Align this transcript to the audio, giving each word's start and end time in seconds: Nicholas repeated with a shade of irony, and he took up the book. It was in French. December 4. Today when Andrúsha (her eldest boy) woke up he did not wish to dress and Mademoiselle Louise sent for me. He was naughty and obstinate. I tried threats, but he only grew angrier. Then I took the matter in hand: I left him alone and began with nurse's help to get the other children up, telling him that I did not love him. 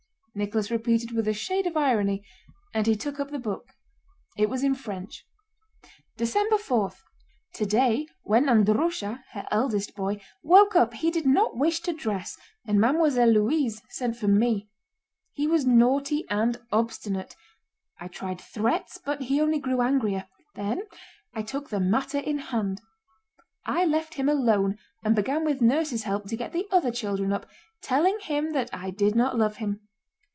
Nicholas 0.33 0.71
repeated 0.71 1.11
with 1.11 1.27
a 1.27 1.33
shade 1.33 1.67
of 1.67 1.75
irony, 1.75 2.23
and 2.73 2.87
he 2.87 2.95
took 2.95 3.19
up 3.19 3.31
the 3.31 3.37
book. 3.37 3.73
It 4.37 4.49
was 4.49 4.63
in 4.63 4.75
French. 4.75 5.25
December 6.15 6.57
4. 6.57 6.93
Today 7.51 8.07
when 8.23 8.45
Andrúsha 8.45 9.23
(her 9.33 9.45
eldest 9.51 9.93
boy) 9.93 10.21
woke 10.41 10.73
up 10.73 10.93
he 10.93 11.11
did 11.11 11.25
not 11.25 11.57
wish 11.57 11.81
to 11.81 11.91
dress 11.91 12.37
and 12.65 12.79
Mademoiselle 12.79 13.27
Louise 13.27 13.81
sent 13.89 14.15
for 14.15 14.29
me. 14.29 14.69
He 15.33 15.47
was 15.47 15.65
naughty 15.65 16.23
and 16.29 16.55
obstinate. 16.71 17.35
I 17.99 18.07
tried 18.07 18.39
threats, 18.39 18.97
but 19.03 19.23
he 19.23 19.41
only 19.41 19.59
grew 19.59 19.81
angrier. 19.81 20.29
Then 20.55 20.83
I 21.33 21.41
took 21.41 21.69
the 21.69 21.81
matter 21.81 22.19
in 22.19 22.37
hand: 22.37 22.79
I 23.65 23.83
left 23.83 24.13
him 24.13 24.29
alone 24.29 24.77
and 25.03 25.13
began 25.13 25.43
with 25.43 25.59
nurse's 25.61 26.03
help 26.03 26.27
to 26.29 26.37
get 26.37 26.53
the 26.53 26.69
other 26.71 26.89
children 26.89 27.33
up, 27.33 27.47
telling 27.81 28.17
him 28.21 28.53
that 28.53 28.69
I 28.73 28.91
did 28.91 29.13
not 29.13 29.37
love 29.37 29.57
him. 29.57 29.89